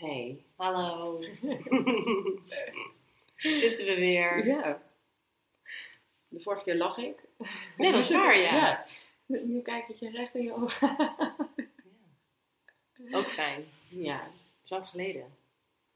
[0.00, 0.44] Hey.
[0.56, 1.20] Hallo.
[3.36, 4.46] Zitten we weer.
[4.46, 4.82] Ja.
[6.28, 7.18] De vorige keer lag ik.
[7.76, 8.86] Ja, dat is waar, ja.
[9.26, 10.96] Nu kijk ik je recht in je ogen.
[13.12, 13.64] Ook fijn.
[13.88, 14.18] Ja.
[14.20, 15.36] Het is lang geleden.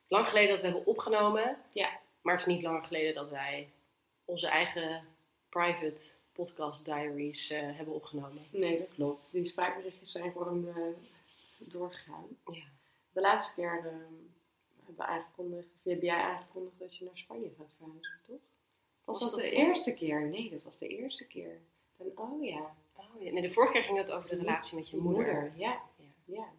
[0.08, 1.56] Lang geleden dat we hebben opgenomen.
[1.72, 2.00] Ja.
[2.22, 3.68] Maar het is niet lang geleden dat wij
[4.24, 5.04] onze eigen
[5.48, 8.46] private podcast diaries eh, hebben opgenomen.
[8.50, 9.32] Nee, dat klopt.
[9.32, 10.82] Die spraakberichtjes zijn gewoon eh,
[11.58, 12.26] doorgegaan.
[12.46, 12.72] Ja.
[13.14, 13.84] De laatste keer eh,
[14.76, 18.40] hebben we aangekondigd, of heb jij aangekondigd dat je naar Spanje gaat verhuizen, toch?
[19.04, 19.66] Was, Was dat, dat de toen?
[19.66, 20.22] eerste keer?
[20.22, 21.60] Nee, dat was de eerste keer.
[21.96, 22.76] Dan, oh ja.
[22.94, 23.32] Oh, ja.
[23.32, 25.52] Nee, de vorige keer ging het over de relatie met je moeder.
[25.56, 25.82] Ja.
[25.96, 26.06] Ja.
[26.24, 26.52] ja.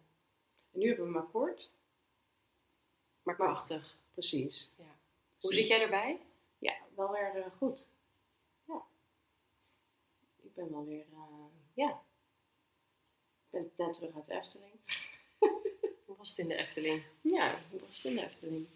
[0.72, 1.70] En nu hebben we hem akkoord.
[3.22, 3.96] Maar krachtig.
[4.12, 4.70] Precies.
[4.76, 4.96] Ja.
[5.40, 6.20] Hoe zit jij erbij?
[6.58, 7.86] Ja, wel weer eh, goed.
[8.64, 8.82] Ja.
[10.42, 11.90] Ik ben wel weer, eh, ja.
[11.90, 14.72] Ik ben net terug uit de Efteling.
[16.26, 17.04] Was het in de Efteling?
[17.20, 18.66] Ja, was het in de Efteling?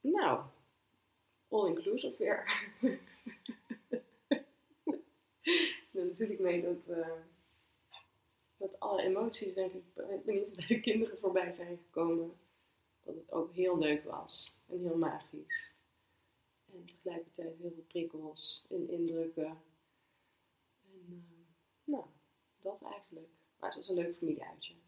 [0.00, 0.44] Nou,
[1.48, 2.68] all inclusive weer.
[5.92, 7.20] Ik natuurlijk mee dat, eh,
[8.56, 12.38] dat alle emoties, denk ik, bij, bij bij de kinderen voorbij zijn gekomen.
[13.04, 15.70] Dat het ook heel leuk was en heel magisch.
[16.72, 19.62] En tegelijkertijd heel veel prikkels en indrukken.
[20.82, 21.46] En eh,
[21.84, 22.04] nou,
[22.60, 23.28] dat eigenlijk.
[23.58, 24.79] Maar het was een leuk familieuitje.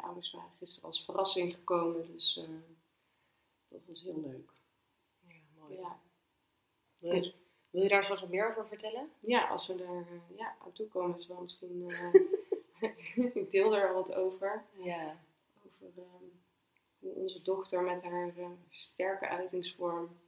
[0.00, 2.48] Mijn ouders waren gisteren als verrassing gekomen, dus eh,
[3.68, 4.52] dat was heel leuk.
[5.26, 5.74] Ja, mooi.
[5.74, 6.00] Ja,
[6.98, 7.34] Wil, je,
[7.70, 9.10] wil je daar zo wat meer over vertellen?
[9.18, 11.84] ja als we er eh, ja, aan toe komen, is wel misschien.
[11.88, 12.14] eh,
[13.34, 14.64] ik deel er al wat over.
[14.72, 15.24] Ja.
[15.64, 16.24] Over ehm,
[16.98, 18.34] hoe onze dochter met haar
[18.70, 20.20] sterke uitingsvorm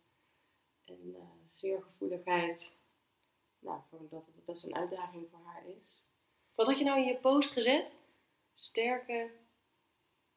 [0.85, 2.73] en eh zeergevoeligheid.
[3.59, 6.01] Nou, dat het best een uitdaging voor haar is.
[6.55, 7.97] Wat had je nou in je post gezet?
[8.53, 9.31] Sterke.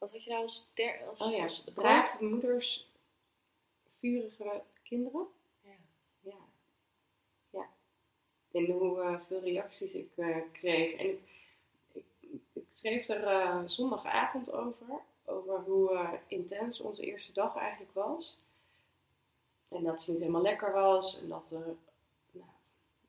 [0.06, 0.70] Wat had je nou als
[1.08, 2.92] als, Oh ja, als brave moeders,
[4.00, 5.28] vurige kinderen.
[5.62, 5.76] Ja.
[6.20, 6.38] Ja.
[7.50, 7.70] Ja.
[8.52, 11.00] En hoeveel reacties ik eh, kreeg.
[11.00, 11.22] En ik,
[11.92, 12.06] ik,
[12.54, 15.02] ik schreef er eh, zondagavond over.
[15.26, 18.40] Over hoe eh, intens onze eerste dag eigenlijk was.
[19.70, 21.22] En dat ze niet helemaal lekker was.
[21.22, 21.76] En dat, er,
[22.32, 22.50] nou,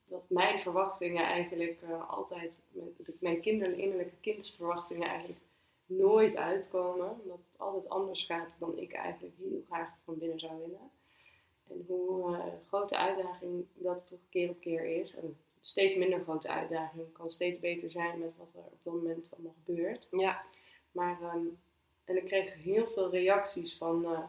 [0.04, 2.58] dat mijn verwachtingen eigenlijk eh, altijd...
[2.68, 5.44] Mijn, mijn kinder, innerlijke kindsverwachtingen eigenlijk
[5.86, 7.10] nooit uitkomen.
[7.22, 10.90] Omdat het altijd anders gaat dan ik eigenlijk heel graag van binnen zou willen.
[11.68, 15.16] En hoe eh, grote uitdaging dat toch keer op keer is.
[15.16, 19.32] En steeds minder grote uitdaging kan steeds beter zijn met wat er op dat moment
[19.34, 20.06] allemaal gebeurt.
[20.10, 20.44] Ja.
[20.92, 21.46] Maar, ehm,
[22.04, 24.22] en ik kreeg heel veel reacties van eh,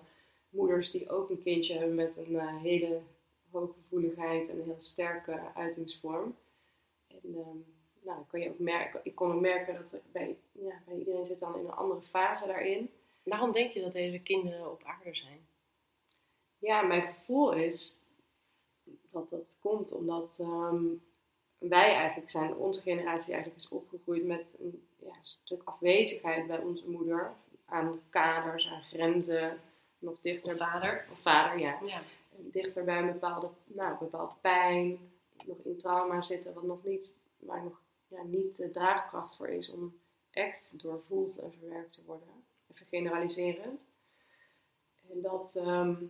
[0.50, 3.02] moeders die ook een kindje hebben met een eh, hele
[3.52, 6.36] hoge gevoeligheid en een heel sterke uitingsvorm.
[7.08, 7.58] En ehm,
[8.02, 11.40] nou, kan je ook merken, ik kon ook merken dat bij, ja, bij iedereen zit
[11.40, 12.90] dan in een andere fase daarin.
[13.24, 15.48] Waarom denk je dat deze kinderen op aarde zijn?
[16.58, 18.00] Ja, mijn gevoel is
[19.12, 20.86] dat dat komt omdat ehm,
[21.58, 26.90] wij eigenlijk zijn, onze generatie eigenlijk is opgegroeid met een ja, stuk afwezigheid bij onze
[26.90, 27.34] moeder.
[27.66, 29.60] Aan kaders, aan grenzen,
[30.00, 31.06] nog dichter Of vader?
[31.12, 31.80] Of vader, ja.
[31.86, 32.02] Ja.
[32.36, 35.12] Dichter bij een bepaalde, nou, bepaalde pijn,
[35.46, 39.70] nog in trauma zitten, wat nog niet, waar nog ja, niet de draagkracht voor is
[39.70, 40.00] om
[40.32, 42.46] echt doorvoeld en verwerkt te worden.
[42.72, 43.86] Even generaliserend.
[45.10, 46.06] En dat ehm,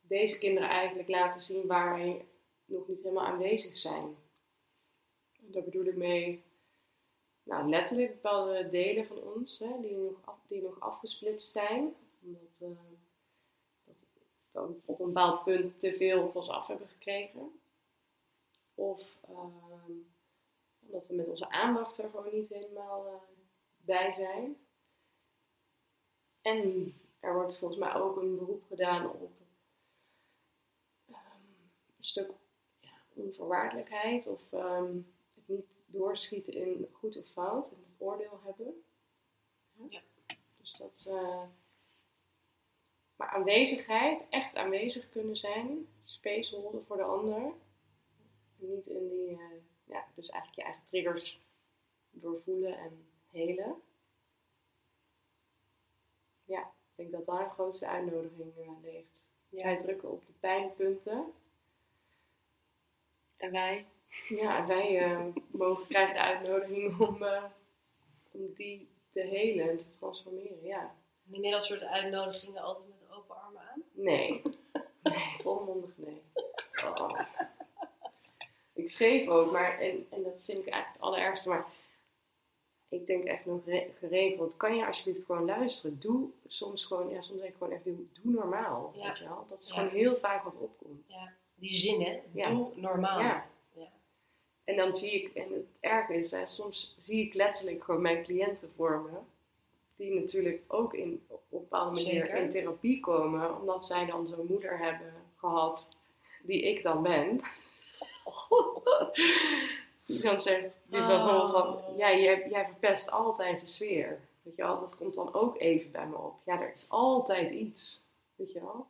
[0.00, 2.28] deze kinderen eigenlijk laten zien waar wij
[2.64, 4.16] nog niet helemaal aanwezig zijn.
[5.40, 6.44] En daar bedoel ik mee,
[7.42, 11.94] nou, letterlijk bepaalde delen van ons, hè, die, nog af, die nog afgesplitst zijn.
[12.22, 12.68] Omdat eh,
[14.50, 17.60] we op een bepaald punt te veel op ons af hebben gekregen.
[18.74, 19.92] Of ehm,
[20.86, 23.14] omdat we met onze aandacht er gewoon niet helemaal eh,
[23.76, 24.56] bij zijn.
[26.42, 29.30] En er wordt volgens mij ook een beroep gedaan op
[31.06, 31.40] ehm,
[31.96, 32.30] een stuk
[32.80, 34.96] ja, onvoorwaardelijkheid of ehm,
[35.34, 38.84] het niet doorschieten in goed of fout en het oordeel hebben.
[39.88, 40.02] Ja.
[40.58, 41.06] Dus dat.
[41.08, 41.42] eh,
[43.16, 47.52] maar aanwezigheid, echt aanwezig kunnen zijn, space holden voor de ander.
[48.56, 51.40] Niet in die, eh, ja, dus eigenlijk je eigen triggers
[52.10, 53.82] doorvoelen en helen.
[56.44, 59.24] Ja, ik denk dat daar een grootste uitnodiging eh, ligt.
[59.48, 61.32] Wij drukken op de pijnpunten.
[63.36, 63.86] En wij?
[64.28, 65.26] Ja, wij eh,
[65.62, 67.44] mogen krijgen de uitnodiging om, eh,
[68.30, 70.64] om die te helen en te transformeren.
[70.64, 70.94] Ja.
[71.24, 73.82] Dat soort uitnodigingen altijd met open armen aan?
[73.92, 74.42] Nee.
[75.02, 76.22] Nee, volmondig nee.
[76.74, 77.20] Oh.
[78.76, 81.66] Ik schreef ook, maar, en, en dat vind ik eigenlijk het allerergste, maar
[82.88, 84.56] ik denk echt nog re- geregeld.
[84.56, 86.00] Kan je alsjeblieft gewoon luisteren?
[86.00, 88.92] Doe soms gewoon, ja, soms denk ik gewoon echt, doe, doe normaal.
[88.96, 89.06] Ja.
[89.06, 89.44] Weet je wel?
[89.46, 89.74] Dat is Ja.
[89.74, 91.08] gewoon heel vaak wat opkomt.
[91.10, 92.20] Ja, die zin hè,
[92.50, 93.20] doe normaal.
[93.20, 93.46] Ja.
[93.72, 93.88] Ja.
[94.64, 98.22] En dan zie ik, en het erge is, hè, soms zie ik letterlijk gewoon mijn
[98.22, 99.18] cliënten voor me.
[99.96, 102.36] Die natuurlijk ook in, op een bepaalde manier Zeker.
[102.36, 103.60] in therapie komen.
[103.60, 105.88] Omdat zij dan zo'n moeder hebben gehad,
[106.42, 107.40] die ik dan ben.
[110.06, 111.06] Die dan zegt, die Oh.
[111.06, 114.20] bijvoorbeeld van, ja, jij, jij verpest altijd de sfeer.
[114.42, 116.34] Weet je wel, dat komt dan ook even bij me op.
[116.44, 118.00] Ja, er is altijd iets.
[118.34, 118.86] Weet je wel?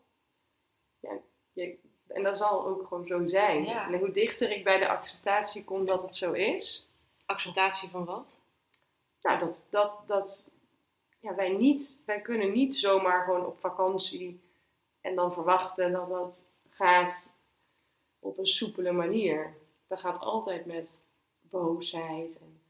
[1.00, 1.10] Ja,
[1.52, 3.64] je- en dat zal ook gewoon zo zijn.
[3.64, 3.86] Ja.
[3.92, 6.88] En hoe dichter ik bij de acceptatie kom dat het zo is,
[7.26, 8.38] Acceptatie van wat?
[9.22, 10.48] nou, dat, dat, dat
[11.20, 14.40] ja, wij niet, wij kunnen niet zomaar gewoon op vakantie
[15.00, 17.30] en dan verwachten dat dat gaat
[18.18, 19.56] op een soepele manier.
[19.86, 21.02] Dat gaat altijd met
[21.40, 22.62] boosheid en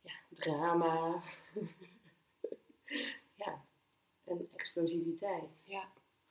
[0.00, 1.22] ja, drama.
[3.44, 3.64] ja,
[4.24, 5.62] en explosiviteit.
[5.64, 5.88] Ja.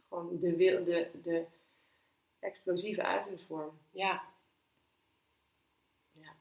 [0.07, 1.45] Gewoon de, wil- de, de
[2.39, 3.79] explosieve uitingsvorm.
[3.91, 4.23] Ja.
[6.11, 6.35] Ja.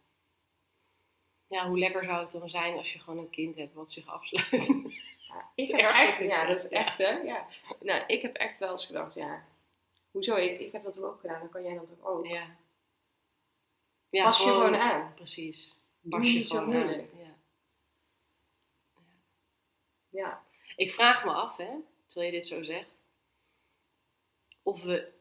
[1.46, 4.06] Ja, hoe lekker zou het dan zijn als je gewoon een kind hebt wat zich
[4.06, 4.66] afsluit?
[5.18, 6.86] Ja, ik heb echt, ja, dat is ja.
[6.86, 7.10] echt, hè?
[7.10, 7.46] Ja.
[7.80, 9.44] Nou, ik heb echt wel eens gedacht, ja,
[10.16, 10.34] hoezo?
[10.34, 12.26] Ik, ik heb dat toch ook gedaan, dan kan jij dat toch ook?
[12.26, 12.56] Ja.
[14.10, 15.14] ja Pas je gewoon aan.
[15.14, 15.74] Precies.
[16.00, 16.80] Doe Pas je niet zo gewoon aan.
[16.80, 17.12] moeilijk.
[17.12, 17.36] Ja.
[20.10, 20.44] Ja.
[20.76, 21.70] Ik vraag me af, hè,
[22.06, 22.88] terwijl je dit zo zegt,
[24.62, 25.12] of, we,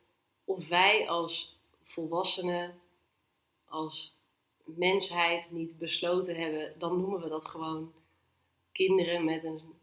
[0.44, 2.81] of wij als volwassenen,
[3.65, 4.15] als
[4.63, 7.94] mensheid niet besloten hebben, dan noemen we dat gewoon
[8.71, 9.75] kinderen met een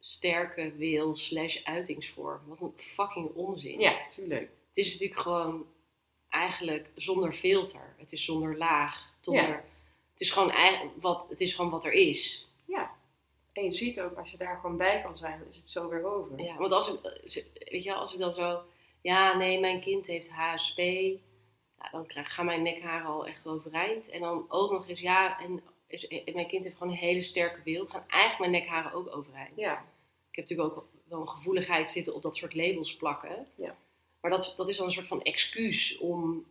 [0.00, 2.40] sterke wil slash uitingsvorm.
[2.46, 3.80] Wat een fucking onzin.
[3.80, 4.50] ja, tuurlijk.
[4.68, 5.66] Het is natuurlijk gewoon
[6.28, 7.94] eigenlijk zonder filter.
[7.98, 9.12] Het is zonder laag.
[9.20, 9.64] Zonder, Ja.
[10.12, 10.52] het, is gewoon
[11.00, 12.46] wat, het is gewoon wat er is.
[12.64, 12.90] Ja.
[13.52, 15.88] En je ziet ook, als je daar gewoon bij kan zijn, dan is het zo
[15.88, 16.40] weer over.
[16.40, 18.62] Ja, want als ik, weet je, als ik dan zo,
[19.02, 20.78] ja, nee, mijn kind heeft HSP,
[21.78, 24.08] ja, dan krijg, gaan mijn nekharen al echt overeind.
[24.08, 27.60] En dan ook nog eens, ja, en is, mijn kind heeft gewoon een hele sterke
[27.64, 29.56] wil, gaan eigenlijk mijn nekharen ook overeind.
[29.56, 29.72] Ja.
[30.30, 33.46] Ik heb natuurlijk ook wel een gevoeligheid zitten op dat soort labels plakken.
[33.54, 33.76] Ja.
[34.20, 36.46] Maar dat, dat is dan een soort van excuus om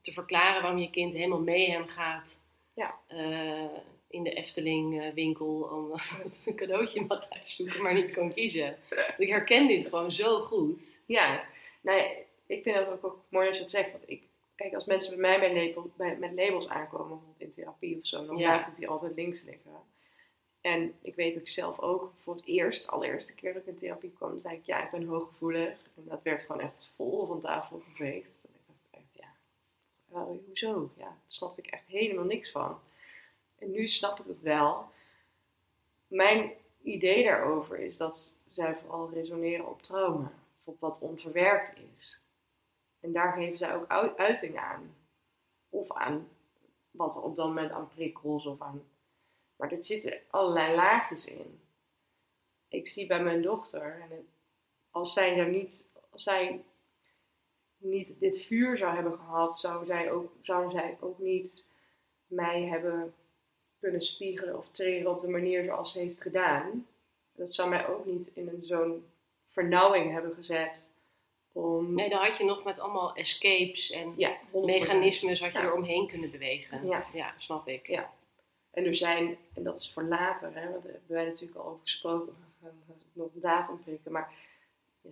[0.00, 2.40] te verklaren waarom je kind helemaal mee hem gaat.
[2.74, 2.98] Ja.
[3.06, 3.78] eh,
[4.10, 5.92] in de Efteling eh, winkel om
[6.46, 8.76] een cadeautje mag uitzoeken, maar niet kan kiezen.
[9.18, 11.00] Ik herken dit gewoon zo goed.
[11.06, 11.44] Ja.
[11.80, 12.00] Nou,
[12.46, 13.92] ik vind dat ook, ook mooi als je het zegt.
[13.92, 14.22] Want ik,
[14.60, 18.06] kijk, als mensen bij mij bij label, bij, met labels aankomen, bijvoorbeeld in therapie of
[18.06, 18.48] zo, dan Ja.
[18.50, 19.70] laat ik die altijd links liggen.
[20.60, 23.76] En ik weet dat ik zelf ook voor het eerst, allereerste keer dat ik in
[23.76, 25.78] therapie kwam, zei ik, ja, ik ben hooggevoelig.
[25.96, 28.44] En dat werd gewoon echt vol van tafel geveegd.
[28.44, 29.32] En ik dacht echt, ja,
[30.06, 30.90] wel, hoezo?
[30.96, 32.80] Ja, daar snapte ik echt helemaal niks van.
[33.58, 34.84] En nu snap ik het wel.
[36.06, 36.52] Mijn
[36.82, 40.32] idee daarover is dat zij vooral resoneren op trauma.
[40.64, 42.20] Of op wat onverwerkt is.
[43.00, 44.94] En daar geven zij ook ui- uiting aan.
[45.68, 46.28] Of aan
[46.90, 48.82] wat er op dat moment aan prikkels of aan.
[49.56, 51.60] Maar er zitten allerlei laagjes in.
[52.68, 54.28] Ik zie bij mijn dochter, en
[54.90, 56.64] als zij er niet, als zij
[57.76, 61.68] niet dit vuur zou hebben gehad, zou zij ook, zou zij ook niet
[62.26, 63.14] mij hebben
[63.78, 66.86] kunnen spiegelen of treren op de manier zoals ze heeft gedaan.
[67.32, 69.06] Dat zou mij ook niet in zo'n
[69.48, 70.89] vernauwing hebben gezet
[71.52, 74.64] om Nee, dan had je nog met allemaal escapes en ja, 100%.
[74.64, 75.64] mechanismes had je Ja.
[75.64, 76.86] er omheen kunnen bewegen.
[76.86, 77.06] Ja.
[77.12, 77.86] ja snap ik.
[77.86, 78.12] Ja.
[78.70, 81.66] En er zijn, en dat is voor later, hè, want daar hebben wij natuurlijk al
[81.66, 82.34] over gesproken,
[83.12, 84.32] nog een datum prikken, maar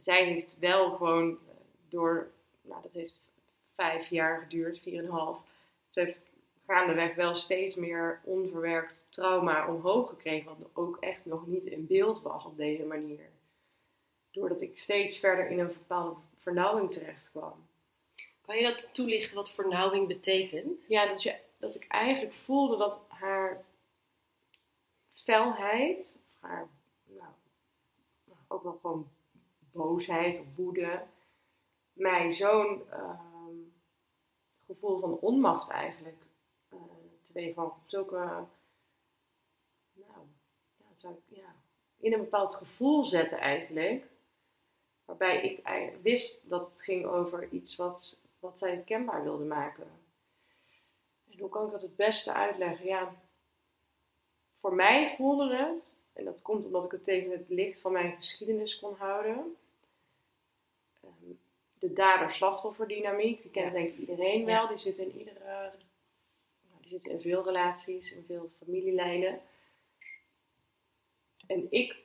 [0.00, 1.54] zij heeft wel gewoon eh,
[1.88, 2.30] door,
[2.62, 3.30] nou dat heeft
[3.74, 5.38] vijf jaar geduurd, vier en een half,
[5.90, 6.22] ze heeft
[6.66, 12.22] gaandeweg wel steeds meer onverwerkt trauma omhoog gekregen, wat ook echt nog niet in beeld
[12.22, 13.28] was op deze manier.
[14.30, 16.14] Doordat ik steeds verder in een bepaalde
[16.48, 17.66] vernauwing terecht kwam.
[18.40, 20.84] Kan je dat toelichten wat vernauwing betekent?
[20.88, 23.64] Ja, dat, je, dat ik eigenlijk voelde dat haar
[25.10, 26.68] felheid, of haar
[27.04, 27.30] nou,
[28.48, 29.08] ook wel gewoon
[29.72, 31.06] boosheid of woede,
[31.92, 33.56] mij zo'n ehm,
[34.66, 36.22] gevoel van onmacht eigenlijk
[36.72, 36.80] uh,
[37.22, 38.16] teweeg van zulke,
[39.92, 40.26] nou,
[40.76, 41.54] ja, zou ik, ja,
[41.98, 44.16] in een bepaald gevoel zetten eigenlijk.
[45.08, 45.60] Waarbij ik
[46.02, 49.86] wist dat het ging over iets wat, wat zij kenbaar wilde maken.
[51.30, 52.86] En hoe kan ik dat het beste uitleggen?
[52.86, 53.14] Ja,
[54.60, 58.16] voor mij voelde het, en dat komt omdat ik het tegen het licht van mijn
[58.16, 59.56] geschiedenis kon houden.
[61.02, 61.32] ehm,
[61.78, 63.72] De dader-slachtofferdynamiek, die kent Ja.
[63.72, 64.66] denk ik iedereen wel.
[64.68, 65.72] Die zit in iedere,
[66.68, 69.40] nou, die zit in veel relaties, in veel familielijnen.
[71.46, 71.96] En ik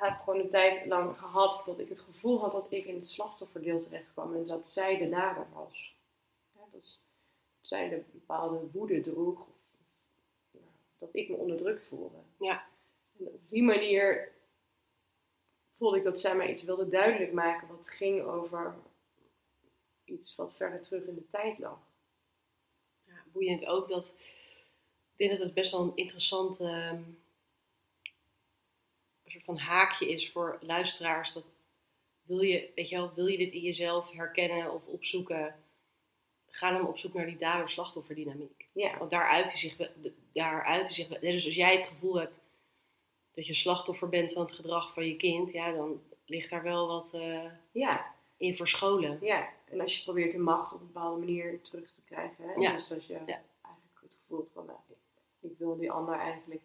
[0.00, 3.06] heb gewoon een tijd lang gehad dat ik het gevoel had dat ik in het
[3.06, 5.96] slachtofferdeel terecht kwam en dat zij de nader was.
[6.52, 7.00] Ja, dat,
[7.60, 9.80] zij de bepaalde woede droeg, of, of,
[10.50, 10.64] nou,
[10.98, 12.18] dat ik me onderdrukt voelde.
[12.38, 12.68] Ja.
[13.18, 14.32] En op die manier
[15.72, 18.74] voelde ik dat zij mij iets wilde duidelijk maken wat ging over
[20.04, 21.78] iets wat verder terug in de tijd lag.
[23.00, 24.14] Ja, boeiend ook dat.
[25.12, 27.02] Ik denk dat het best wel een interessant ehm,
[29.34, 31.32] een soort van haakje is voor luisteraars.
[31.32, 31.50] Dat
[32.22, 35.54] wil je, weet je wel, wil je dit in jezelf herkennen of opzoeken?
[36.46, 38.68] Ga dan op zoek naar die dader-slachtofferdynamiek.
[38.72, 39.76] Ja, Want daar uit zich,
[40.32, 42.40] daar uit zich Dus als jij het gevoel hebt
[43.34, 46.86] dat je slachtoffer bent van het gedrag van je kind, ja, dan ligt daar wel
[46.86, 49.18] wat eh, ja, in verscholen.
[49.20, 49.48] ja.
[49.64, 52.48] En als je probeert de macht op een bepaalde manier terug te krijgen.
[52.48, 52.54] Hè?
[52.54, 52.72] Ja.
[52.72, 53.20] Dus als je Ja.
[53.26, 54.78] eigenlijk het gevoel hebt van, nou,
[55.40, 56.60] ik, wil die ander eigenlijk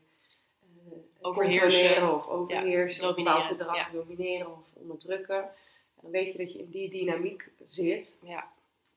[1.22, 2.14] Overheersen.
[2.16, 3.90] of overheersen, Ja, of bepaald gedrag ja.
[3.92, 5.50] domineren of onderdrukken.
[6.02, 8.16] Dan weet je dat je in die dynamiek zit.
[8.22, 8.48] Ja,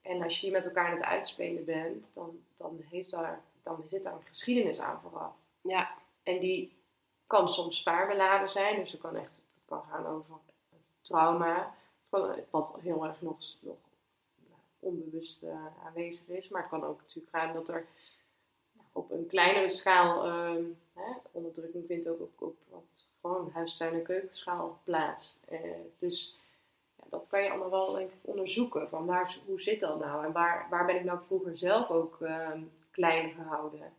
[0.02, 3.84] En als je die met elkaar aan het uitspelen bent, dan, dan, heeft daar, dan
[3.86, 5.32] zit daar een geschiedenis aan vooraf.
[5.60, 5.90] ja,
[6.22, 6.76] En die
[7.26, 8.76] kan soms zwaar beladen zijn.
[8.76, 10.34] Dus het kan echt het kan gaan over
[11.02, 11.74] trauma.
[12.00, 13.76] Het kan, wat heel erg nog, nog
[14.78, 16.48] onbewust eh, aanwezig is.
[16.48, 17.86] Maar het kan ook natuurlijk gaan dat er
[18.92, 20.62] op een kleinere schaal ehm,
[21.32, 25.38] onderdrukking vindt ook op, wat gewoon huistuin- en keukenschaal plaats.
[25.48, 25.60] Eh,
[25.98, 26.38] dus
[26.96, 28.88] ja, dat kan je allemaal wel denk onderzoeken.
[28.88, 30.24] Van waar, hoe zit dat nou?
[30.24, 33.92] En waar, waar ben ik nou vroeger zelf ook ehm, klein gehouden?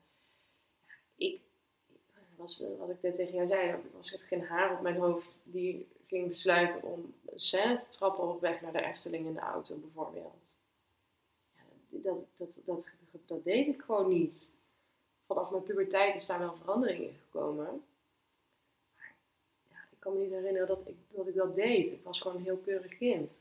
[1.15, 1.41] Ik,
[2.36, 5.39] was, wat ik net tegen jou zei, er was echt geen haar op mijn hoofd
[5.44, 9.39] die ging besluiten om een scène te trappen op weg naar de Efteling in de
[9.39, 10.58] auto bijvoorbeeld.
[11.56, 12.91] Ja, dat, dat, dat,
[13.25, 14.51] dat deed ik gewoon niet.
[15.29, 17.83] Vanaf mijn puberteit is daar wel verandering in gekomen.
[18.95, 19.15] Maar
[19.69, 21.88] ja, ik kan me niet herinneren dat ik, dat ik dat deed.
[21.91, 23.38] Ik was gewoon een heel keurig kind.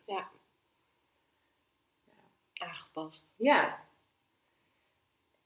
[2.53, 3.27] aangepast.
[3.37, 3.87] Ja.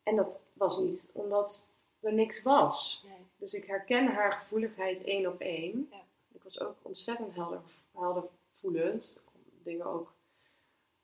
[0.03, 3.05] En dat was niet omdat er niks was.
[3.07, 3.27] Nee.
[3.37, 5.89] Dus ik herken haar gevoeligheid één op één.
[5.91, 6.05] Ja.
[6.33, 7.61] Ik was ook ontzettend helder,
[7.93, 9.17] helder voelend.
[9.17, 10.15] Ik kon dingen ook,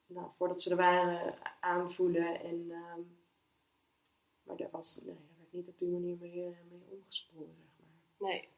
[0.07, 2.41] nou, voordat ze er waren, aanvoelen.
[2.41, 3.01] En, ehm,
[4.49, 7.71] maar daar, was, nee, daar werd niet op die manier mee, eh, mee omgesprongen, zeg
[7.79, 8.31] maar.
[8.31, 8.49] Nee,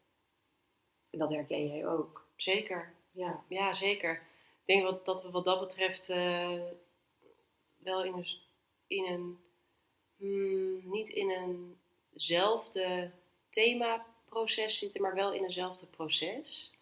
[1.11, 2.28] En dat herken jij ook.
[2.37, 2.94] zeker.
[3.12, 4.12] Ja, Ja, zeker.
[4.64, 6.62] Ik denk wat, dat we wat dat betreft eh,
[7.76, 8.26] wel in een,
[8.87, 9.38] in een
[10.16, 11.30] hmm, niet in
[12.12, 13.11] eenzelfde
[13.49, 16.73] themaproces zitten, maar wel in eenzelfde proces.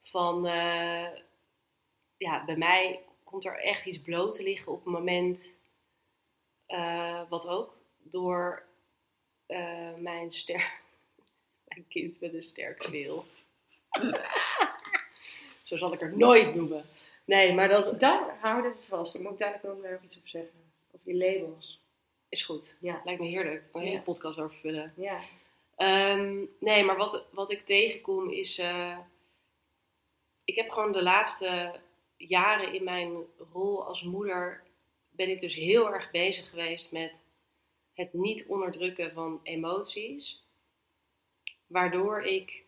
[0.00, 1.18] Van, eh,
[2.16, 5.56] ja, bij mij komt er echt iets bloot te liggen op een moment,
[7.28, 8.62] wat ook door
[9.46, 10.72] eh, mijn ster,
[11.68, 13.26] mijn kind met een sterke wil.
[15.64, 16.84] Zo zal ik er nooit noemen.
[17.24, 19.14] Nee, maar dat daar houden we dit vast.
[19.14, 20.52] Ik moet dadelijk ook nog iets op zeggen.
[20.92, 21.80] Over die labels.
[22.28, 22.76] is goed.
[22.80, 23.00] Ja.
[23.04, 23.64] Lijkt me heerlijk.
[23.72, 24.00] Een hele Ja.
[24.00, 24.92] podcast over vullen.
[24.96, 25.18] Ja,
[25.76, 28.58] Ehm, nee, maar wat, wat ik tegenkom is.
[28.58, 28.98] eh,
[30.44, 31.80] ik heb gewoon de laatste
[32.16, 33.16] jaren in mijn
[33.52, 34.62] rol als moeder.
[35.08, 37.20] ben ik dus heel erg bezig geweest met
[37.94, 40.42] het niet onderdrukken van emoties.
[41.66, 42.64] Waardoor ik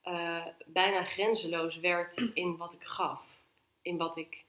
[0.00, 3.38] eh, bijna grenzeloos werd in wat ik gaf.
[3.82, 4.44] In wat ik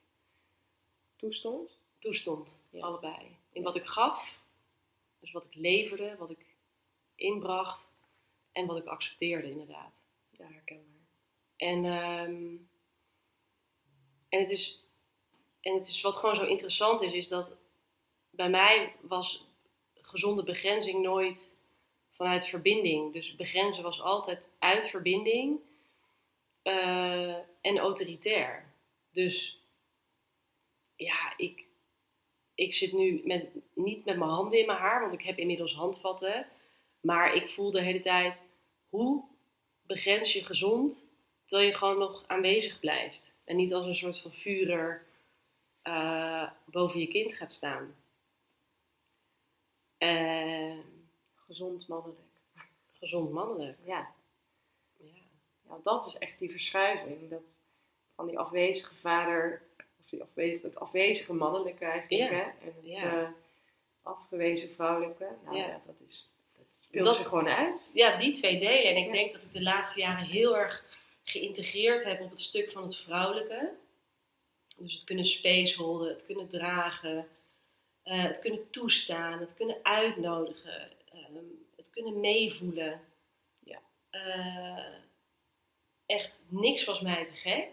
[1.16, 1.80] toestond.
[2.00, 2.82] toestond, Ja.
[2.86, 3.38] allebei.
[3.52, 4.40] In wat ik gaf,
[5.20, 6.56] dus wat ik leverde, wat ik
[7.16, 7.88] inbracht
[8.52, 10.04] en wat ik accepteerde inderdaad.
[10.30, 11.02] Ja, herkenbaar.
[11.56, 12.56] En, ehm,
[14.30, 14.84] en, het is,
[15.62, 17.56] en het is wat gewoon zo interessant is, is dat
[18.30, 19.46] bij mij was
[20.12, 21.56] gezonde begrenzing nooit
[22.10, 23.14] vanuit verbinding.
[23.14, 25.60] Dus begrenzen was altijd uit verbinding
[26.62, 28.74] eh, en autoritair.
[29.12, 29.60] Dus
[30.96, 31.68] ja, ik,
[32.56, 35.74] ik zit nu met, niet met mijn handen in mijn haar, want ik heb inmiddels
[35.74, 36.48] handvatten.
[37.02, 38.42] Maar ik voel de hele tijd,
[38.90, 39.24] hoe
[39.82, 41.06] begrens je gezond
[41.46, 43.36] terwijl je gewoon nog aanwezig blijft.
[43.46, 45.06] En niet als een soort van vurer
[45.82, 47.96] eh, boven je kind gaat staan.
[50.02, 50.78] Eh,
[51.36, 52.20] Gezond mannelijk.
[52.94, 53.78] gezond mannelijk.
[53.86, 54.14] Ja.
[54.98, 55.12] Ja.
[55.68, 57.30] ja, dat is echt die verschuiving.
[57.30, 57.56] Dat
[58.16, 59.62] van die afwezige vader,
[60.00, 62.38] of die afwezige, het afwezige mannelijke eigenlijk, Ja.
[62.38, 62.42] hè?
[62.44, 63.22] En het Ja.
[63.24, 63.30] eh,
[64.02, 65.28] afgewezen vrouwelijke.
[65.44, 67.92] Nou ja, dat, is, dat speelt Dat- zich gewoon uit.
[67.94, 68.96] ja, die twee delen.
[68.96, 70.86] En ik denk dat ik de laatste jaren heel erg
[71.24, 73.74] geïntegreerd heb op het stuk van het vrouwelijke.
[74.78, 77.28] Dus het kunnen spaceholden, het kunnen dragen,
[78.04, 83.02] eh, het kunnen toestaan, het kunnen uitnodigen, ehm, het kunnen meevoelen.
[83.60, 83.82] Ja.
[84.10, 85.00] eh,
[86.06, 87.70] echt niks was mij te gek.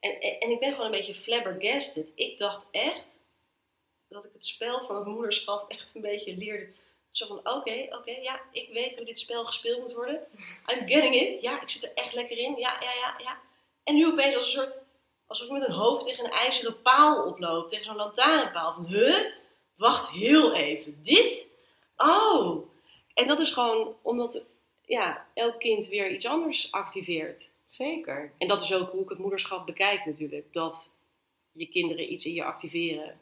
[0.00, 2.12] En, en, en ik ben gewoon een beetje flabbergasted.
[2.14, 3.20] Ik dacht echt
[4.08, 6.72] dat ik het spel van het moederschap echt een beetje leerde.
[7.10, 10.26] Zo van, oké, oké, ja, ik weet hoe dit spel gespeeld moet worden.
[10.66, 11.40] I'm getting it.
[11.40, 12.56] Ja, ik zit er echt lekker in.
[12.56, 13.40] Ja, ja, ja, ja.
[13.84, 14.83] En nu opeens als een soort,
[15.26, 17.68] alsof ik met een hoofd tegen een ijzeren paal oploop.
[17.68, 18.74] Tegen zo'n lantaarnpaal.
[18.74, 19.18] Van, huh?
[19.76, 20.98] Wacht heel even.
[21.02, 21.48] Dit?
[21.96, 22.66] Oh.
[23.14, 24.42] En dat is gewoon omdat
[24.86, 27.50] ja, elk kind weer iets anders activeert.
[27.64, 28.32] Zeker.
[28.38, 30.52] En dat is ook hoe ik het moederschap bekijk natuurlijk.
[30.52, 30.90] Dat
[31.52, 33.20] je kinderen iets in je activeren.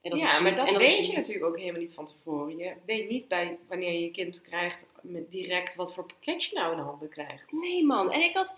[0.00, 2.56] En dat ja, maar dat en weet je natuurlijk ook helemaal niet van tevoren.
[2.56, 6.54] Je weet niet bij wanneer je je kind krijgt met direct wat voor pakket je
[6.54, 7.52] nou in de handen krijgt.
[7.52, 8.56] Nee man, en ik had...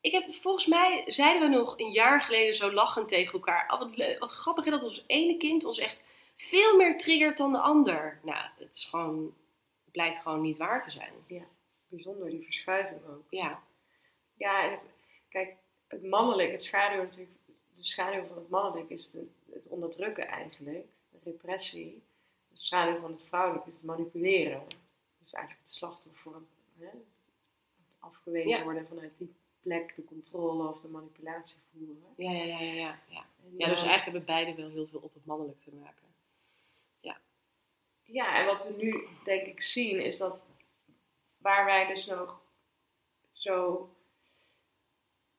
[0.00, 3.72] Ik heb, volgens mij zeiden we nog een jaar geleden zo lachend tegen elkaar.
[3.72, 6.02] Oh, wat, wat grappig is dat ons ene kind ons echt
[6.36, 8.20] veel meer triggert dan de ander.
[8.22, 9.34] Nou, het is gewoon,
[9.92, 11.12] blijkt gewoon niet waar te zijn.
[11.88, 13.24] Bijzonder, die verschuiving ook.
[13.30, 13.62] Ja,
[14.36, 14.86] Ja, en het,
[15.28, 15.56] kijk,
[15.88, 17.36] het mannelijk, het schaduw natuurlijk,
[17.74, 22.02] de schaduw van het mannelijk is de, het onderdrukken eigenlijk, de repressie.
[22.48, 24.66] De schaduw van het vrouwelijk is het manipuleren.
[25.18, 26.32] Dus eigenlijk het slachtoffer,
[26.78, 28.62] hè, het afgewezen Ja.
[28.62, 32.14] worden vanuit die plek, de controle of de manipulatie voeren.
[32.16, 32.72] ja, ja, ja, ja.
[32.72, 33.24] ja, ja.
[33.56, 36.06] Ja dus eigenlijk hebben beide wel heel veel op het mannelijk te maken.
[38.10, 40.44] Ja, en wat we nu denk ik zien is dat
[41.38, 42.40] waar wij dus nog
[43.32, 43.88] zo.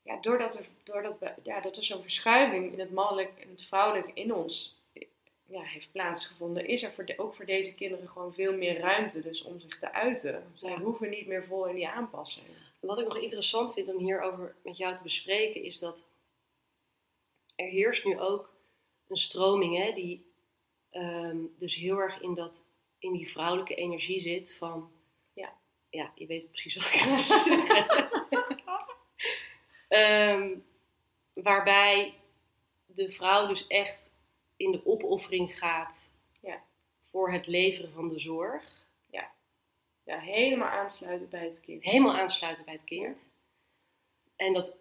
[0.02, 3.66] Ja, doordat er, doordat we, ja, dat er zo'n verschuiving in het mannelijk en het
[3.66, 4.76] vrouwelijk in ons
[5.46, 9.22] ja, heeft plaatsgevonden, is er voor de, ook voor deze kinderen gewoon veel meer ruimte
[9.22, 10.52] dus om zich te uiten.
[10.54, 10.80] Zij Ja.
[10.80, 12.48] hoeven niet meer vol in die aanpassing.
[12.80, 16.06] Wat ik nog interessant vind om hierover met jou te bespreken, is dat
[17.56, 18.54] er heerst nu ook
[19.08, 20.32] een stroming hè, die
[20.90, 22.64] ehm, dus heel erg in, dat,
[23.00, 24.92] in die vrouwelijke energie zit van,
[25.34, 25.54] Ja.
[25.90, 28.10] ja, je weet precies wat ik ga zeggen.
[29.88, 30.58] Ehm,
[31.34, 32.14] waarbij
[32.86, 34.12] de vrouw dus echt
[34.56, 36.10] in de opoffering gaat
[36.42, 36.64] Ja.
[37.10, 38.88] voor het leveren van de zorg.
[40.10, 41.84] Ja, helemaal aansluiten bij het kind.
[41.84, 43.32] helemaal aansluiten bij het kind.
[44.36, 44.76] En dat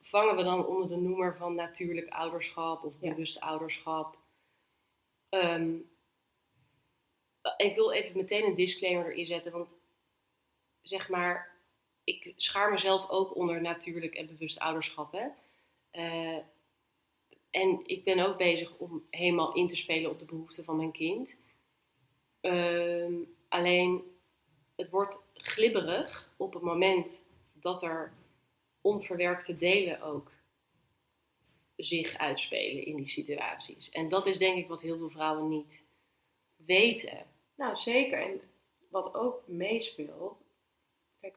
[0.00, 3.10] vangen we dan onder de noemer van natuurlijk ouderschap of Ja.
[3.10, 4.18] bewust ouderschap.
[5.28, 5.76] Ehm,
[7.56, 9.76] ik wil even meteen een disclaimer erin zetten, want
[10.82, 11.56] zeg maar,
[12.04, 15.12] ik schaar mezelf ook onder natuurlijk en bewust ouderschap.
[15.12, 15.26] Hè?
[15.90, 16.38] Eh,
[17.50, 20.92] en ik ben ook bezig om helemaal in te spelen op de behoeften van mijn
[20.92, 21.36] kind.
[22.40, 23.14] Ehm,
[23.48, 24.12] alleen
[24.76, 28.12] het wordt glibberig op het moment dat er
[28.80, 30.32] onverwerkte delen ook
[31.76, 33.90] zich uitspelen in die situaties.
[33.90, 35.84] En dat is denk ik wat heel veel vrouwen niet
[36.56, 37.26] weten.
[37.54, 38.22] Nou, zeker.
[38.22, 38.40] En
[38.90, 40.44] wat ook meespeelt,
[41.20, 41.36] kijk,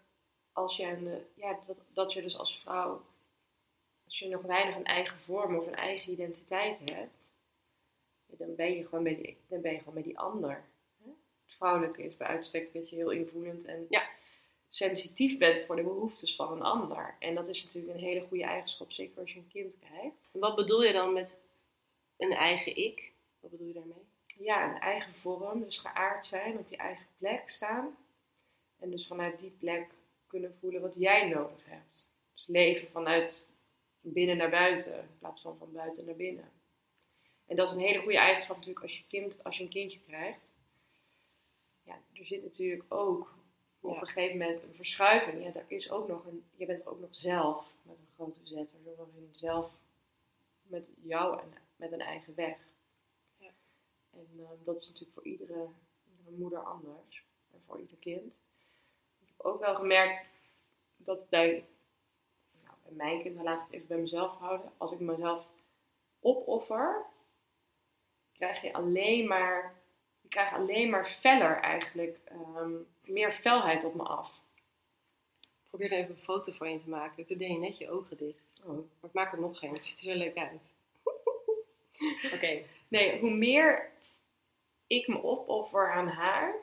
[0.51, 3.05] als je een, ja, dat, dat je dus als vrouw,
[4.05, 7.33] als je nog weinig een eigen vorm of een eigen identiteit hebt,
[8.25, 10.65] dan ben je gewoon bij die, dan ben je gewoon bij die ander.
[11.47, 14.09] Het vrouwelijke is bij uitstek dat je heel invoelend en Ja.
[14.69, 17.15] sensitief bent voor de behoeftes van een ander.
[17.19, 20.29] En dat is natuurlijk een hele goede eigenschap, zeker als je een kind krijgt.
[20.33, 21.41] En wat bedoel je dan met
[22.17, 23.13] een eigen ik?
[23.39, 24.05] Wat bedoel je daarmee?
[24.39, 27.97] ja, een eigen vorm, dus geaard zijn, op je eigen plek staan.
[28.79, 29.87] En dus vanuit die plek
[30.27, 32.11] kunnen voelen wat jij nodig hebt.
[32.33, 33.47] Dus leven vanuit
[34.01, 36.51] binnen naar buiten, in plaats van van buiten naar binnen.
[37.47, 39.99] En dat is een hele goede eigenschap natuurlijk als je, kind, als je een kindje
[39.99, 40.51] krijgt.
[41.87, 43.35] Ja, er zit natuurlijk ook
[43.79, 43.99] op Ja.
[43.99, 45.43] een gegeven moment een verschuiving.
[45.43, 48.39] Ja, er is ook nog een, je bent er ook nog zelf, met een grote
[48.43, 48.51] Z.
[48.51, 49.71] Er is ook nog een zelf
[50.61, 52.57] met jou en met een eigen weg.
[53.37, 53.49] Ja.
[54.11, 55.67] En eh, dat is natuurlijk voor iedere,
[56.09, 57.25] iedere moeder anders.
[57.51, 58.41] En voor ieder kind.
[59.19, 60.27] Ik heb ook wel gemerkt
[60.97, 61.65] dat bij,
[62.63, 64.71] nou, bij mijn kinderen, laat ik het even bij mezelf houden.
[64.77, 65.49] Als ik mezelf
[66.19, 67.05] opoffer,
[68.33, 69.76] krijg je alleen maar,
[70.27, 72.71] je krijgt alleen maar feller eigenlijk, ehm,
[73.05, 74.41] meer felheid op me af.
[75.41, 77.25] Ik probeer er even een foto van je te maken.
[77.25, 78.43] Toen deed je net je ogen dicht.
[78.63, 78.67] Oh.
[78.67, 79.73] Maar ik maak er nog geen.
[79.73, 80.61] Het ziet er zo leuk uit.
[82.33, 82.63] Oké.
[82.87, 83.91] Nee, hoe meer
[84.87, 86.55] ik me opoffer aan haar,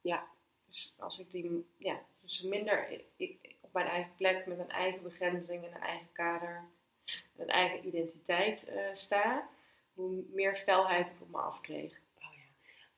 [0.00, 0.28] Ja.
[0.66, 4.70] dus als ik die, ja, dus hoe minder ik op mijn eigen plek met een
[4.70, 6.64] eigen begrenzing en een eigen kader,
[7.04, 9.48] en een eigen identiteit eh, sta,
[9.94, 12.00] hoe meer felheid ik op me afkreeg.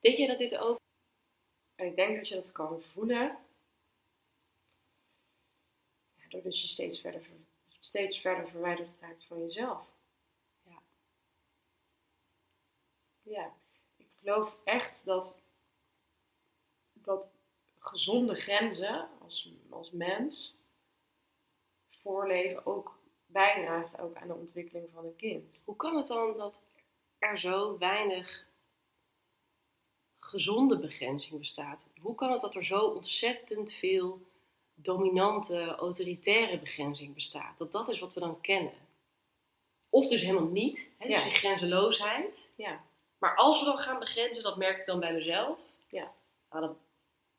[0.01, 0.81] Denk je dat dit ook...
[1.75, 3.39] En ik denk dat je dat kan voelen,
[6.15, 9.87] ja, doordat je steeds verder, ver- steeds verder verwijderd raakt van jezelf.
[10.65, 10.83] Ja.
[13.23, 13.53] Ja,
[13.97, 15.39] ik geloof echt dat,
[16.93, 17.31] dat
[17.79, 20.55] gezonde grenzen als, als mens
[21.89, 25.63] voorleven ook bijdraagt ook aan de ontwikkeling van een kind.
[25.65, 26.63] Hoe kan het dan dat
[27.19, 28.48] er zo weinig
[30.29, 31.87] gezonde begrenzing bestaat?
[32.01, 34.21] Hoe kan het dat er zo ontzettend veel
[34.75, 37.59] dominante, autoritaire begrenzing bestaat?
[37.59, 38.73] Dat dat is wat we dan kennen.
[39.91, 41.07] Of dus helemaal niet, hè?
[41.07, 41.23] dus Ja.
[41.29, 42.49] die grenzeloosheid.
[42.57, 42.85] Ja,
[43.19, 45.59] Maar als we dan gaan begrenzen, dat merk ik dan bij mezelf.
[45.89, 46.13] Ja.
[46.51, 46.77] Nou, dan,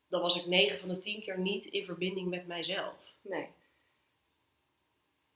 [0.08, 2.94] dan was ik 9 van de 10 keer niet in verbinding met mijzelf.
[3.22, 3.48] nee.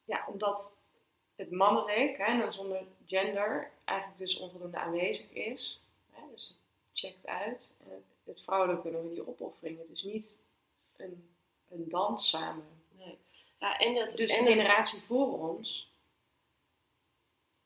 [0.07, 0.79] Ja, omdat
[1.37, 5.81] het mannelijk, hè, en dan zonder gender, eigenlijk dus onvoldoende aanwezig is.
[6.95, 7.71] Checkt uit.
[7.85, 9.79] En het, het vrouwelijke nog in die opoffering.
[9.79, 10.41] Het is niet
[10.97, 11.35] een,
[11.69, 12.67] een dans samen.
[12.91, 13.19] Nee.
[13.59, 15.93] Ja, en dat, Dus en de dat- generatie voor ons,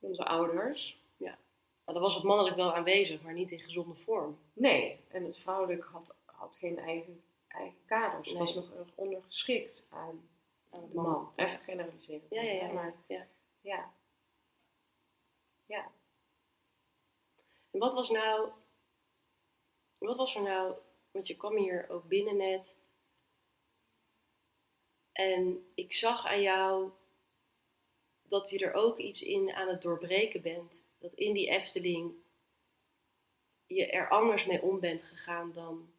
[0.01, 1.37] onze ouders, nou,
[2.01, 4.39] dan was het mannelijk wel aanwezig, maar niet in gezonde vorm.
[4.53, 5.01] nee.
[5.09, 8.29] En het vrouwelijk had, had geen eigen, eigen kaders.
[8.29, 10.29] Het was nog erg ondergeschikt aan,
[10.71, 11.33] Aan de man.
[11.37, 11.45] Ja.
[11.47, 12.23] Even generaliseren.
[12.31, 12.67] Ja, ja, ja.
[12.67, 13.27] hè, Maar ja.
[13.61, 13.91] ja.
[15.67, 15.91] Ja.
[17.71, 18.51] En wat was nou,
[19.99, 20.77] wat was er nou,
[21.11, 22.75] want je kwam hier ook binnen net.
[25.13, 26.91] En ik zag aan jou
[28.23, 30.87] dat je er ook iets in aan het doorbreken bent.
[30.99, 32.15] Dat in die Efteling
[33.67, 35.93] je er anders mee om bent gegaan dan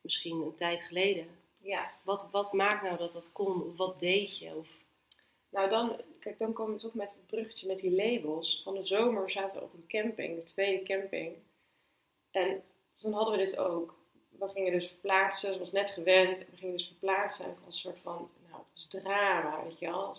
[0.00, 1.40] misschien een tijd geleden.
[1.60, 1.92] ja.
[2.04, 3.62] Wat, wat maakt nou dat dat kon?
[3.62, 4.54] Of wat deed je?
[4.54, 4.68] Of,
[5.48, 8.62] Nou, dan, kijk, dan komen we toch met het bruggetje met die labels.
[8.62, 11.36] Van de zomer zaten we op een camping, de tweede camping.
[12.30, 12.64] En
[13.02, 13.94] dan hadden we dit ook.
[14.38, 16.38] We gingen dus verplaatsen, ze was net gewend.
[16.38, 19.78] We gingen dus verplaatsen en ik was een soort van, nou, het is drama, weet
[19.78, 20.16] je wel.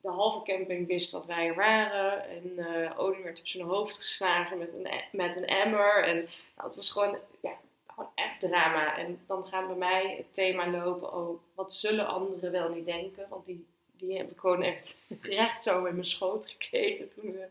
[0.00, 2.28] De halve camping wist dat wij er waren.
[2.28, 6.04] En eh Odin werd op zijn hoofd geslagen met een, met een emmer.
[6.04, 6.16] En
[6.56, 8.98] nou, het was gewoon, ja, gewoon echt drama.
[8.98, 13.26] En dan gaat bij mij het thema lopen, oh, wat zullen anderen wel niet denken?
[13.28, 17.46] Want die, die heb ik gewoon echt recht zo in mijn schoot gekregen toen eh,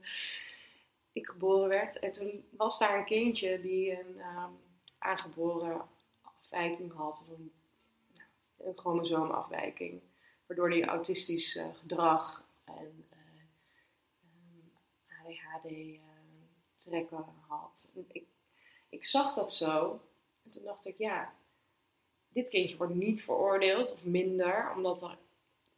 [1.27, 1.99] geboren werd.
[1.99, 4.51] En toen was daar een kindje die een ehm,
[4.99, 5.82] aangeboren
[6.21, 7.51] afwijking had, of een,
[8.58, 10.01] nou, chromosoomafwijking,
[10.45, 13.17] waardoor hij autistisch eh, gedrag en eh,
[14.21, 17.08] ehm, ADHD eh,
[17.47, 17.89] had.
[17.93, 18.23] Ik,
[18.89, 20.01] ik zag dat zo
[20.43, 21.34] en toen dacht ik, ja,
[22.27, 25.17] dit kindje wordt niet veroordeeld of minder, omdat er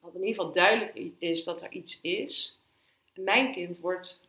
[0.01, 2.59] dat in ieder geval duidelijk is dat er iets is.
[3.13, 4.21] En mijn kind wordt,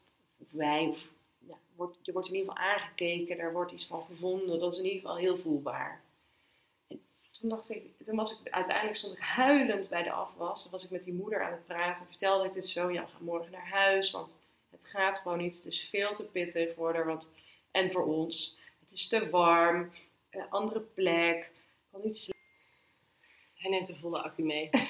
[0.42, 4.04] of wij, of, ja, wordt, je wordt in ieder geval aangekeken, er wordt iets van
[4.04, 6.02] gevonden, dat is in ieder geval heel voelbaar.
[6.88, 7.00] En
[7.30, 10.62] toen dacht ik, toen was ik, uiteindelijk stond ik huilend bij de afwas.
[10.62, 13.24] Toen was ik met die moeder aan het praten, vertelde ik dit zo, ja, gaan
[13.24, 14.38] morgen naar huis, want
[14.70, 17.30] het gaat gewoon niet, het is veel te pittig voor haar, want,
[17.70, 18.58] en voor ons.
[18.80, 19.92] Het is te warm,
[20.30, 21.50] een andere plek,
[21.90, 22.42] kan niet slapen.
[23.54, 24.70] hij neemt een volle accu mee.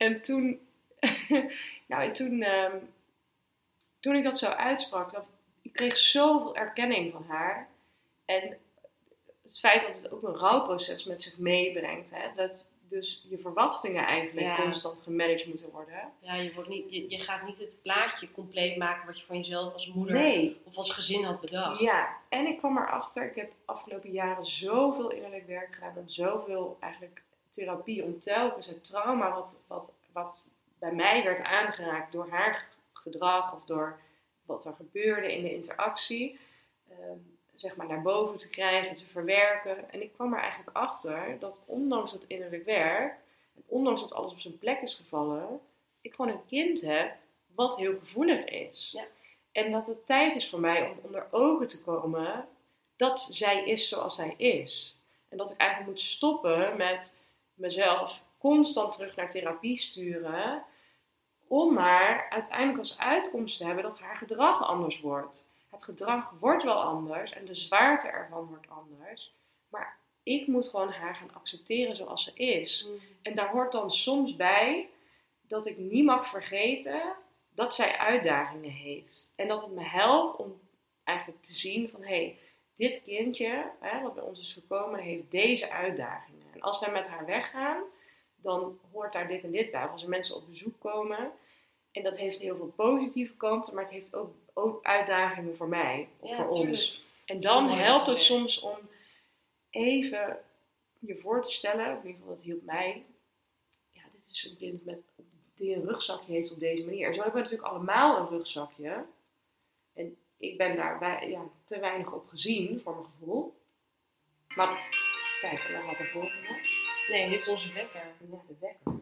[0.00, 0.60] En toen,
[1.88, 2.76] nou, en toen, ehm,
[4.00, 5.24] toen ik dat zo uitsprak, dat,
[5.62, 7.68] ik kreeg zoveel erkenning van haar.
[8.24, 8.58] En
[9.42, 14.04] het feit dat het ook een rouwproces met zich meebrengt, hè, dat dus je verwachtingen
[14.04, 14.56] eigenlijk Ja.
[14.56, 16.12] constant gemanaged moeten worden.
[16.20, 19.36] Ja, je, wordt niet, je, je gaat niet het plaatje compleet maken wat je van
[19.36, 21.80] jezelf als moeder Nee, of als gezin had bedacht.
[21.80, 26.76] Ja, en ik kwam erachter, ik heb afgelopen jaren zoveel innerlijk werk gedaan en zoveel
[26.80, 30.46] eigenlijk therapie om telkens het trauma wat, wat, wat
[30.80, 34.00] bij mij werd aangeraakt door haar gedrag of door
[34.42, 36.38] wat er gebeurde in de interactie,
[36.88, 37.18] ehm,
[37.54, 39.90] zeg maar naar boven te krijgen, te verwerken.
[39.90, 43.14] En ik kwam er eigenlijk achter dat ondanks het innerlijk werk,
[43.56, 45.60] en ondanks dat alles op zijn plek is gevallen,
[46.00, 47.16] ik gewoon een kind heb
[47.54, 48.90] wat heel gevoelig is.
[48.92, 49.04] Ja.
[49.52, 52.48] En dat het tijd is voor mij om onder ogen te komen
[52.96, 54.96] dat zij is zoals zij is.
[55.28, 57.14] En dat ik eigenlijk moet stoppen met
[57.54, 60.64] mezelf constant terug naar therapie sturen.
[61.52, 65.48] Om maar uiteindelijk als uitkomst te hebben dat haar gedrag anders wordt.
[65.70, 69.34] Het gedrag wordt wel anders en de zwaarte ervan wordt anders.
[69.68, 72.86] Maar ik moet gewoon haar gaan accepteren zoals ze is.
[72.88, 73.00] Mm.
[73.22, 74.88] En daar hoort dan soms bij
[75.42, 77.02] dat ik niet mag vergeten
[77.54, 79.32] dat zij uitdagingen heeft.
[79.34, 80.60] En dat het me helpt om
[81.04, 82.38] eigenlijk te zien van hé, hey,
[82.74, 86.46] dit kindje, hè, wat bij ons is gekomen, heeft deze uitdagingen.
[86.52, 87.82] En als wij met haar weggaan,
[88.42, 89.84] dan hoort daar dit en dit bij.
[89.84, 91.30] Of als er mensen op bezoek komen,
[91.92, 96.08] en dat heeft heel veel positieve kanten, maar het heeft ook, ook uitdagingen voor mij
[96.18, 96.72] of Ja, voor tuurlijk.
[96.72, 97.02] ons.
[97.24, 98.76] En dan helpt het soms om
[99.70, 100.38] even
[100.98, 103.04] je voor te stellen, of in ieder geval dat hielp mij.
[103.90, 104.98] Ja, dit is een kind met,
[105.54, 107.06] die een rugzakje heeft op deze manier.
[107.06, 109.04] En zo hebben we natuurlijk allemaal een rugzakje.
[109.94, 113.58] En ik ben daar bij, ja, te weinig op gezien, voor mijn gevoel.
[114.54, 114.88] Maar
[115.40, 116.48] kijk, en dan had de volgende.
[117.10, 118.00] Nee, dit is onze wekker.
[118.30, 118.92] Ja, de wekker.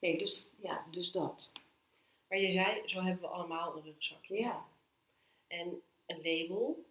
[0.00, 1.52] Nee, dus, ja, dus dat.
[2.28, 4.38] Maar je zei, zo hebben we allemaal een rugzakje.
[4.38, 4.64] Ja.
[5.46, 6.84] En een label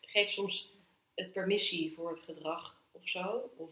[0.00, 0.72] geeft soms
[1.14, 3.50] het permissie voor het gedrag of zo.
[3.56, 3.70] Of,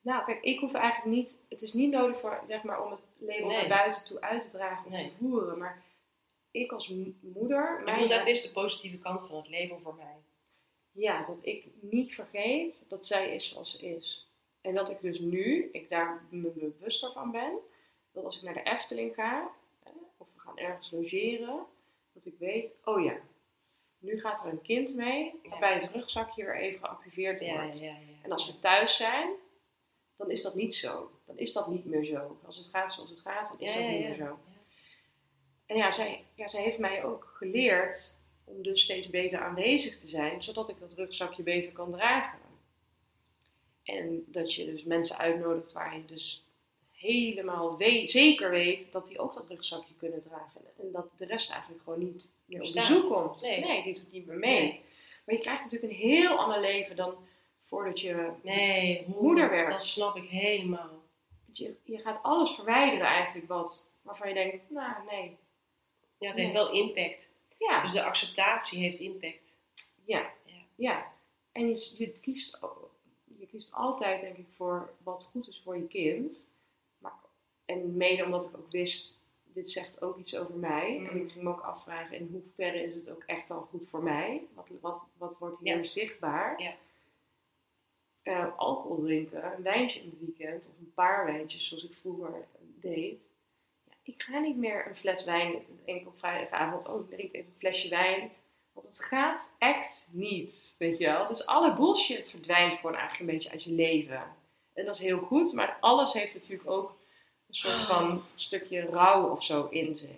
[0.00, 1.38] Nou, kijk, ik hoef eigenlijk niet...
[1.48, 3.56] Het is niet nodig voor, zeg maar, om het label Nee.
[3.56, 5.08] naar buiten toe uit te dragen of Nee.
[5.08, 5.58] te voeren.
[5.58, 5.82] Maar
[6.50, 7.62] ik als mo- moeder...
[7.84, 10.16] maar mijn- dat is de positieve kant van het label voor mij.
[10.96, 14.28] Ja, dat ik niet vergeet dat zij is zoals ze is.
[14.60, 17.58] En dat ik dus nu, ik daar me bewuster van ben,
[18.12, 19.50] dat als ik naar de Efteling ga,
[19.84, 21.66] hè, of we gaan ergens logeren,
[22.12, 23.16] dat ik weet, oh ja,
[23.98, 27.78] nu gaat er een kind mee, waarbij het rugzakje weer even geactiveerd Ja, wordt.
[27.78, 27.96] ja, ja.
[28.22, 29.30] En als we thuis zijn,
[30.16, 31.10] dan is dat niet zo.
[31.26, 32.38] Dan is dat niet meer zo.
[32.46, 34.08] Als het gaat zoals het gaat, dan is Ja, dat ja, niet ja.
[34.08, 34.38] meer zo.
[35.66, 40.08] En ja zij, ja, zij heeft mij ook geleerd om dus steeds beter aanwezig te
[40.08, 42.38] zijn, zodat ik dat rugzakje beter kan dragen.
[43.82, 46.42] En dat je dus mensen uitnodigt waar je dus
[46.92, 50.60] helemaal we- zeker weet dat die ook dat rugzakje kunnen dragen.
[50.80, 53.40] En dat de rest eigenlijk gewoon niet meer op bezoek komt.
[53.42, 53.82] Nee.
[53.82, 54.60] die doet niet meer mee.
[54.60, 54.80] Nee.
[55.24, 57.14] Maar je krijgt natuurlijk een heel ander leven dan
[57.60, 59.70] voordat je Nee, Moeder werkt.
[59.70, 61.02] Dat snap ik helemaal.
[61.52, 65.36] je, je gaat alles verwijderen eigenlijk wat, waarvan je denkt, nou nee.
[66.18, 67.30] Ja, het heeft wel impact.
[67.58, 69.52] Ja, Dus de acceptatie heeft impact.
[70.04, 70.54] ja, Ja.
[70.74, 71.12] ja.
[71.52, 72.58] En je, je, kiest,
[73.38, 76.48] je kiest altijd denk ik voor wat goed is voor je kind.
[76.98, 77.12] Maar,
[77.64, 80.98] en mede omdat ik ook wist, dit zegt ook iets over mij.
[80.98, 81.06] Mm.
[81.06, 84.02] En ik ging me ook afvragen, in hoeverre is het ook echt al goed voor
[84.02, 84.42] mij?
[84.54, 85.84] Wat, wat, wat wordt hier Ja.
[85.84, 86.62] zichtbaar?
[86.62, 86.74] Ja.
[88.22, 92.46] Eh, alcohol drinken, een wijntje in het weekend of een paar wijntjes zoals ik vroeger
[92.80, 93.32] deed.
[94.04, 96.88] Ik ga niet meer een fles wijn enkel op vrijdagavond.
[96.88, 98.30] Oh, ik drink even een flesje wijn.
[98.72, 101.26] Want het gaat echt niet, weet je wel.
[101.26, 104.22] Dus alle bullshit verdwijnt gewoon eigenlijk een beetje uit je leven.
[104.74, 106.96] En dat is heel goed, maar alles heeft natuurlijk ook
[107.48, 110.10] een soort van stukje rouw of zo in zich.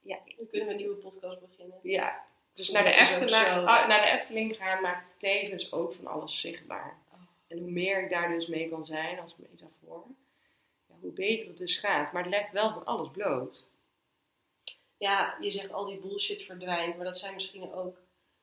[0.00, 1.78] Ja, Dan kunnen we een nieuwe podcast beginnen.
[1.82, 2.28] ja.
[2.54, 3.64] Dus naar de, Efteling, zo.
[3.64, 6.98] ah, naar de Efteling gaan maakt tevens ook van alles zichtbaar.
[7.12, 7.20] Oh.
[7.48, 10.04] En hoe meer ik daar dus mee kan zijn als metafoor,
[11.00, 12.12] hoe beter het dus gaat.
[12.12, 13.70] Maar het legt wel van alles bloot.
[14.96, 17.98] Ja, je zegt al die bullshit verdwijnt, maar dat zijn misschien ook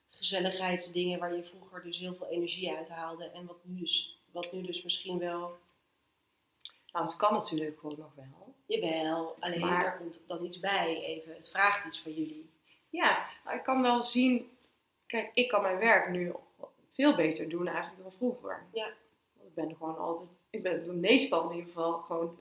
[0.09, 3.25] gezelligheidsdingen waar je vroeger dus heel veel energie uit haalde.
[3.25, 5.57] En wat nu dus, wat nu dus misschien wel,
[6.91, 8.55] Nou, het kan natuurlijk gewoon nog wel.
[8.65, 11.33] jawel, alleen Maar- daar komt dan iets bij even.
[11.33, 12.49] Het vraagt iets van jullie.
[12.89, 14.57] Ja, ik kan wel zien.
[15.05, 16.33] Kijk, ik kan mijn werk nu
[16.89, 18.67] veel beter doen eigenlijk dan vroeger.
[18.73, 18.93] Ja.
[19.33, 22.39] Want ik ben gewoon altijd, ik ben meestal in ieder geval gewoon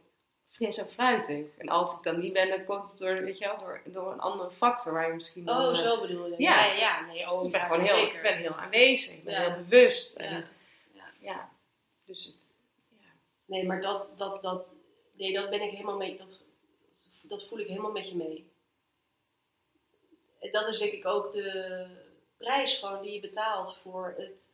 [0.57, 1.47] fris en fruitig.
[1.59, 4.13] En als ik dan niet ben, dan komt het door, weet je wel, door, door
[4.13, 6.35] een andere factor waar je misschien dan, Oh, eh, zo bedoel je.
[6.39, 6.65] ja.
[6.67, 8.15] Ja, ja, nee, oh, Dus ik ben ja, gewoon heel, zeker.
[8.17, 9.41] ik ben heel aanwezig, ik ben Ja.
[9.55, 10.13] heel bewust.
[10.15, 10.45] En, Ja.
[10.93, 11.05] ja.
[11.21, 11.51] Ja.
[12.07, 12.51] dus het,
[13.01, 13.07] ja.
[13.47, 14.67] Nee, maar dat, dat, dat,
[15.17, 16.41] nee, dat ben ik helemaal mee, dat,
[17.23, 18.51] dat voel ik helemaal met je mee.
[20.41, 21.87] En dat is denk ik ook de
[22.37, 24.51] prijs gewoon die je betaalt voor het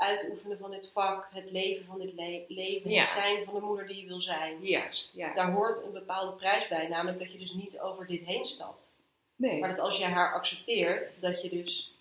[0.00, 3.00] uitoefenen van dit vak, het leven van dit le- leven, Ja.
[3.00, 4.60] het zijn van de moeder die je wil zijn.
[4.64, 5.34] Juist, ja.
[5.34, 8.94] Daar hoort een bepaalde prijs bij, namelijk dat je dus niet over dit heen stapt.
[9.36, 9.60] Nee.
[9.60, 11.94] Maar dat als je haar accepteert, dat je dus,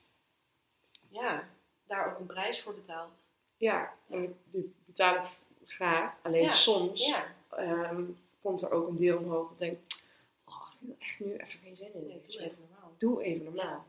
[1.09, 1.49] ja,
[1.83, 3.27] daar ook een prijs voor betaalt.
[3.57, 5.29] Ja, en die betaal ik
[5.65, 6.13] graag.
[6.21, 6.49] Alleen Ja.
[6.49, 8.03] soms Ja, ehm,
[8.41, 10.03] komt er ook een deel omhoog dat denkt,
[10.45, 12.07] oh, ik heb echt nu even geen zin in.
[12.07, 12.93] nee, doe even normaal.
[12.97, 13.85] Doe even normaal.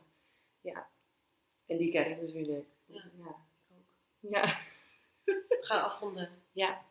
[0.61, 0.88] Ja.
[1.66, 2.66] En die ken ik natuurlijk.
[2.87, 3.03] Ja.
[4.20, 4.59] Ja.
[5.24, 6.42] We gaan afronden.
[6.52, 6.85] ja.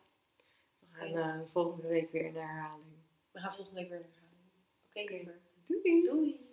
[0.78, 2.94] We gaan eh, volgende week weer in de herhaling.
[3.30, 4.50] We gaan volgende week weer naar gaan.
[4.88, 5.12] Oké, Oké.
[5.12, 5.40] lieverd.
[5.64, 6.02] Doei!
[6.04, 6.49] Doei.